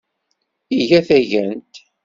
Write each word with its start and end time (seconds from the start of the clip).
Iga 0.79 0.99
tagant. 1.07 1.73